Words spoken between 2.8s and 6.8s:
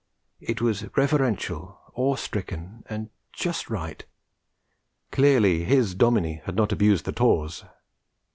and just right. Clearly his Dominie had not